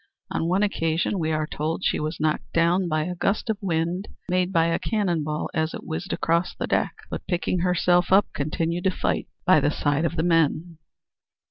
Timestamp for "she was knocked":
1.85-2.51